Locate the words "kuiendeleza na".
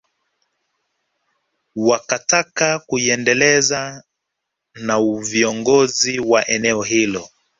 2.79-4.99